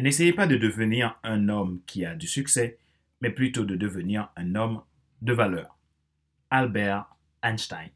[0.00, 2.78] N'essayez pas de devenir un homme qui a du succès,
[3.20, 4.80] mais plutôt de devenir un homme
[5.20, 5.76] de valeur.
[6.48, 7.04] Albert
[7.42, 7.90] Einstein.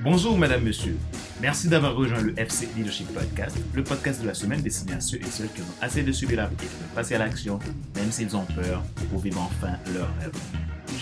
[0.00, 0.96] Bonjour, madame, monsieur.
[1.40, 5.18] Merci d'avoir rejoint le FC Leadership Podcast, le podcast de la semaine destiné à ceux
[5.18, 7.58] et celles qui ont assez de subir la vie et de passer à l'action,
[7.96, 10.32] même s'ils ont peur, pour vivre enfin leur rêve.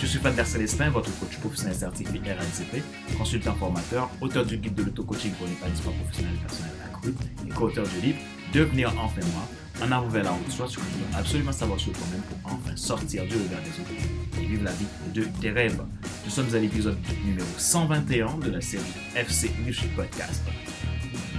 [0.01, 2.81] Je suis Pater Célestin, votre coach professionnel certifié RNCP,
[3.19, 7.13] consultant formateur, auteur du guide de l'auto-coaching pour l'épanouissement professionnel et personnel accru
[7.45, 8.17] et co-auteur du livre
[8.51, 9.47] Devenir enfin moi,
[9.85, 12.51] en avant vers la route, soit ce que tu dois absolument savoir sur toi-même pour
[12.51, 15.79] enfin sortir du regard des autres et vivre la vie de tes rêves.
[16.25, 18.83] Nous sommes à l'épisode numéro 121 de la série
[19.15, 20.41] FC Leadership Podcast.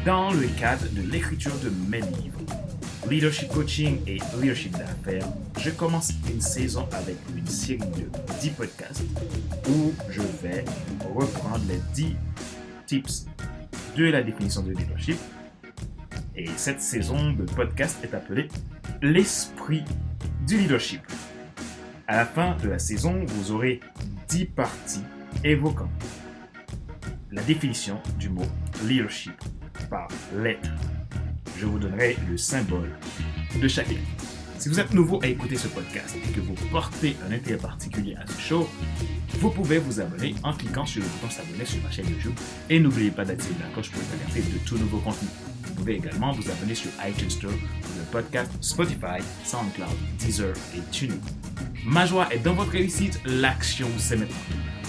[0.07, 2.39] Dans le cadre de l'écriture de mes livres,
[3.09, 5.27] Leadership Coaching et Leadership d'affaires,
[5.59, 8.09] je commence une saison avec une série de
[8.41, 9.03] 10 podcasts
[9.69, 10.65] où je vais
[11.15, 12.17] reprendre les 10
[12.87, 13.27] tips
[13.97, 15.19] de la définition de leadership.
[16.37, 18.49] Et cette saison de podcast est appelée
[19.03, 19.85] L'esprit
[20.47, 21.03] du leadership.
[22.07, 23.81] À la fin de la saison, vous aurez
[24.29, 25.03] 10 parties
[25.45, 25.91] évoquant
[27.33, 28.47] la définition du mot
[28.85, 29.33] leadership
[29.91, 30.71] par lettre.
[31.63, 32.91] Je vous donnerai le symbole
[33.55, 33.89] de lettre.
[34.59, 38.17] Si vous êtes nouveau à écouter ce podcast et que vous portez un intérêt particulier
[38.17, 38.69] à ce show,
[39.39, 42.35] vous pouvez vous abonner en cliquant sur le bouton s'abonner sur ma chaîne YouTube
[42.69, 45.29] et n'oubliez pas d'activer la cloche pour être alerté de tout nouveau contenu.
[45.63, 50.81] Vous pouvez également vous abonner sur iTunes Store pour le podcast Spotify, SoundCloud, Deezer et
[50.91, 51.15] TuneIn.
[51.87, 54.35] Ma joie est dans votre réussite, l'action c'est maintenant.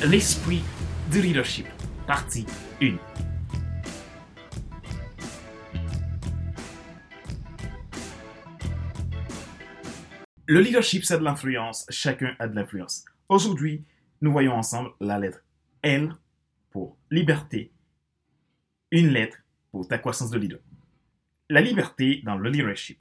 [0.08, 0.64] L'esprit
[1.12, 1.68] du leadership,
[2.08, 2.48] partie
[2.82, 2.96] 1.
[10.46, 11.86] Le leadership, c'est de l'influence.
[11.90, 13.06] Chacun a de l'influence.
[13.30, 13.86] Aujourd'hui,
[14.20, 15.42] nous voyons ensemble la lettre
[15.82, 16.14] L
[16.70, 17.72] pour liberté,
[18.92, 19.38] une lettre
[19.72, 20.60] pour ta croissance de leader.
[21.50, 23.00] La liberté dans le leadership.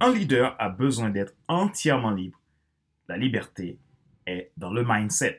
[0.00, 2.40] Un leader a besoin d'être entièrement libre.
[3.08, 3.78] La liberté
[4.26, 5.36] est dans le mindset.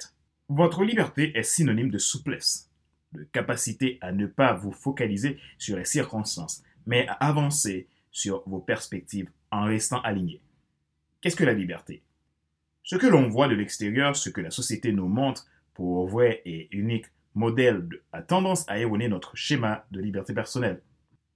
[0.47, 2.69] Votre liberté est synonyme de souplesse,
[3.13, 8.59] de capacité à ne pas vous focaliser sur les circonstances, mais à avancer sur vos
[8.59, 10.39] perspectives en restant aligné.
[11.21, 12.01] Qu'est-ce que la liberté?
[12.83, 16.69] Ce que l'on voit de l'extérieur, ce que la société nous montre pour vrai et
[16.71, 20.81] unique modèle a tendance à erroner notre schéma de liberté personnelle.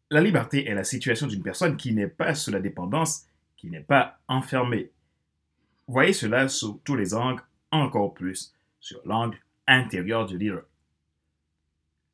[0.10, 3.26] La liberté est la situation d'une personne qui n'est pas sous la dépendance,
[3.58, 4.92] qui n'est pas enfermée.
[5.88, 10.64] Voyez cela sous tous les angles, encore plus sur l'angle intérieur du leader.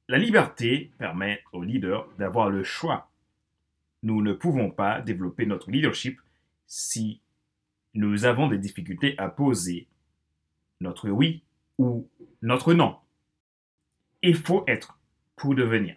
[0.08, 3.12] La liberté permet au leader d'avoir le choix.
[4.02, 6.20] Nous ne pouvons pas développer notre leadership
[6.66, 7.22] si
[7.94, 9.88] nous avons des difficultés à poser
[10.80, 11.44] notre oui
[11.78, 12.08] ou
[12.42, 12.98] notre non.
[14.22, 15.00] Il faut être
[15.36, 15.96] pour devenir.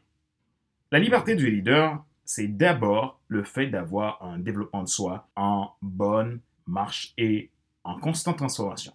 [0.90, 6.40] La liberté du leader, c'est d'abord le fait d'avoir un développement de soi en bonne
[6.66, 7.50] marche et
[7.84, 8.92] en constante transformation.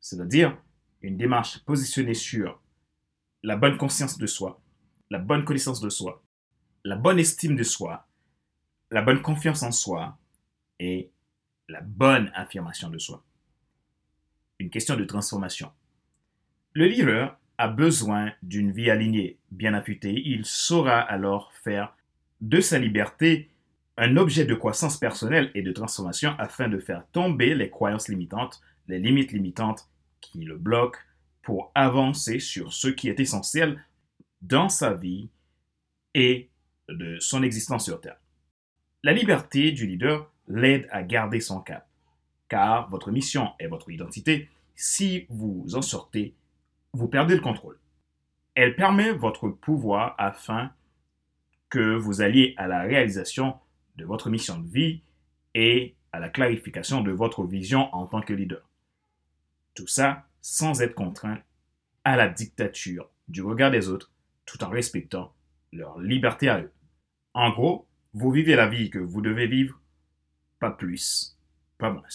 [0.00, 0.56] C'est-à-dire
[1.02, 2.60] une démarche positionnée sur
[3.42, 4.60] la bonne conscience de soi,
[5.10, 6.22] la bonne connaissance de soi,
[6.84, 8.06] la bonne estime de soi,
[8.90, 10.18] la bonne confiance en soi
[10.78, 11.10] et
[11.68, 13.24] la bonne affirmation de soi.
[14.58, 15.72] Une question de transformation.
[16.74, 20.22] Le leader a besoin d'une vie alignée, bien affûtée.
[20.24, 21.94] Il saura alors faire
[22.40, 23.50] de sa liberté
[23.96, 28.60] un objet de croissance personnelle et de transformation afin de faire tomber les croyances limitantes,
[28.88, 29.88] les limites limitantes
[30.20, 30.98] qui le bloquent
[31.42, 33.84] pour avancer sur ce qui est essentiel
[34.40, 35.28] dans sa vie
[36.14, 36.50] et
[36.88, 38.20] de son existence sur Terre.
[39.02, 41.88] La liberté du leader l'aide à garder son cap,
[42.48, 44.48] car votre mission est votre identité.
[44.74, 46.34] Si vous en sortez,
[46.92, 47.78] vous perdez le contrôle.
[48.54, 50.70] Elle permet votre pouvoir afin
[51.70, 53.54] que vous alliez à la réalisation
[53.96, 55.02] de votre mission de vie
[55.54, 58.68] et à la clarification de votre vision en tant que leader.
[59.74, 61.38] Tout ça sans être contraint
[62.04, 64.12] à la dictature du regard des autres
[64.44, 65.32] tout en respectant
[65.72, 66.72] leur liberté à eux.
[67.32, 69.80] En gros, vous vivez la vie que vous devez vivre,
[70.62, 71.36] pas plus,
[71.76, 72.06] pas moins.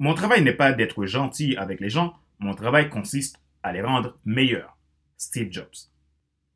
[0.00, 4.18] Mon travail n'est pas d'être gentil avec les gens, mon travail consiste à les rendre
[4.24, 4.76] meilleurs.
[5.16, 5.88] Steve Jobs.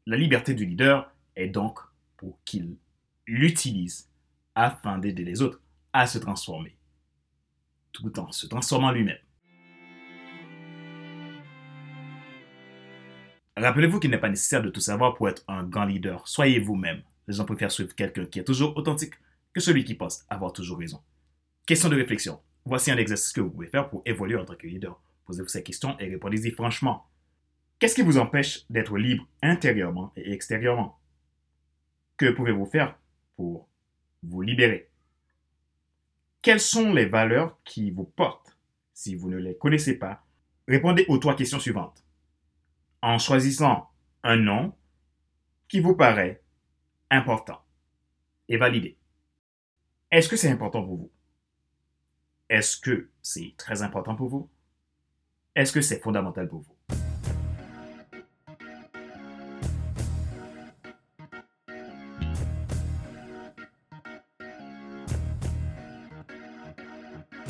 [0.06, 1.78] La liberté du leader est donc
[2.16, 2.76] pour qu'il
[3.28, 4.10] l'utilise
[4.56, 5.62] afin d'aider les autres
[5.92, 6.76] à se transformer,
[7.92, 9.22] tout en se transformant lui-même.
[13.56, 16.26] Rappelez-vous qu'il n'est pas nécessaire de tout savoir pour être un grand leader.
[16.26, 17.02] Soyez vous-même.
[17.28, 19.14] Les gens préfèrent suivre quelqu'un qui est toujours authentique
[19.52, 21.00] que celui qui pense avoir toujours raison.
[21.66, 22.40] Question de réflexion.
[22.64, 25.00] Voici un exercice que vous pouvez faire pour évoluer en tant que leader,
[25.30, 27.06] Posez-vous ces questions et répondez-y franchement.
[27.78, 30.98] Qu'est-ce qui vous empêche d'être libre intérieurement et extérieurement?
[32.16, 32.98] Que pouvez-vous faire
[33.36, 33.68] pour
[34.24, 34.90] vous libérer?
[36.42, 38.58] Quelles sont les valeurs qui vous portent?
[38.92, 40.24] Si vous ne les connaissez pas,
[40.66, 42.04] répondez aux trois questions suivantes.
[43.00, 43.88] En choisissant
[44.24, 44.74] un nom
[45.68, 46.42] qui vous paraît
[47.08, 47.62] important
[48.48, 48.98] et validé.
[50.12, 51.10] Est-ce que c'est important pour vous?
[52.48, 54.50] Est-ce que c'est très important pour vous?
[55.54, 56.74] Est-ce que c'est fondamental pour vous?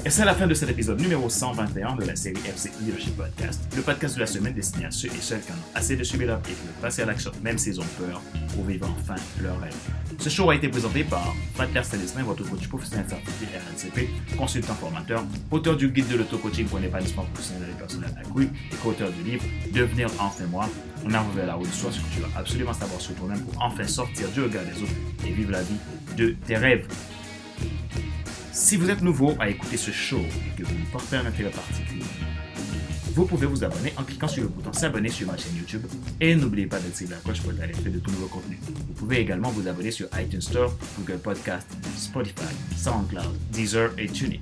[0.05, 3.61] Et c'est la fin de cet épisode numéro 121 de la série FC Leadership Podcast,
[3.75, 6.27] le podcast de la semaine destiné à ceux et celles qui ont assez de subir
[6.27, 8.21] leur et qui veulent passer à l'action même s'ils ont peur
[8.55, 10.00] pour vivre enfin leur rêve.
[10.21, 15.25] Ce show a été présenté par Fatler Stanislas, votre coach professionnel certifié RNCP, consultant formateur,
[15.51, 19.43] auteur du guide de l'auto-coaching pour l'épanouissement professionnel et personnel accru et co-auteur du livre
[19.73, 20.69] Devenir enfin moi,
[21.07, 23.41] on arrive vers la route de soi, ce que tu dois absolument savoir sur toi-même
[23.41, 24.93] pour enfin sortir du regard des autres
[25.27, 25.79] et vivre la vie
[26.19, 26.87] de tes rêves.
[28.53, 32.05] Si vous êtes nouveau à écouter ce show et que vous portez un intérêt particulier,
[33.15, 35.83] vous pouvez vous abonner en cliquant sur le bouton s'abonner sur ma chaîne YouTube
[36.21, 38.59] et n'oubliez pas d'activer la cloche pour être alerté de tout nouveau contenu.
[38.63, 41.67] Vous pouvez également vous abonner sur iTunes Store, Google Podcast,
[41.97, 44.39] Spotify, SoundCloud, Deezer et TuneIn.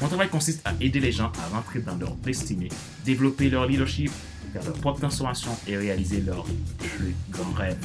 [0.00, 2.68] Mon travail consiste à aider les gens à rentrer dans leur destinée,
[3.04, 4.10] développer leur leadership,
[4.52, 6.44] faire leur propre transformation et réaliser leur
[6.78, 7.76] plus grand rêve.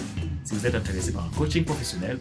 [0.44, 2.18] Si vous êtes intéressé par un coaching professionnel,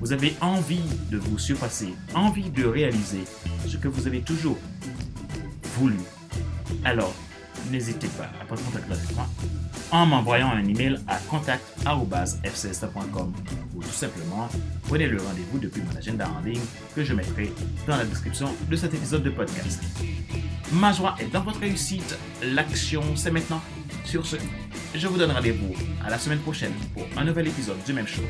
[0.00, 0.80] vous avez envie
[1.10, 3.24] de vous surpasser, envie de réaliser
[3.66, 4.58] ce que vous avez toujours
[5.76, 5.98] voulu,
[6.84, 7.14] alors
[7.70, 9.26] n'hésitez pas à prendre contact avec moi
[9.90, 13.32] en m'envoyant un email à contact.fcsta.com
[13.74, 14.48] ou tout simplement
[14.82, 16.60] prenez le rendez-vous depuis mon agenda en ligne
[16.94, 17.52] que je mettrai
[17.86, 19.82] dans la description de cet épisode de podcast.
[20.72, 23.62] Ma joie est dans votre réussite, l'action c'est maintenant.
[24.04, 24.36] Sur ce,
[24.94, 28.22] je vous donne rendez-vous à la semaine prochaine pour un nouvel épisode du même show,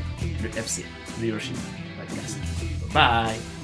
[0.43, 0.85] le FC
[1.21, 1.57] Leadership
[1.99, 2.39] Podcast.
[2.93, 3.58] Bye!